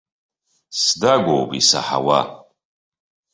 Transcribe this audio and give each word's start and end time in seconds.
Сдагәоуп, 0.81 1.49
исаҳауа! 1.59 2.19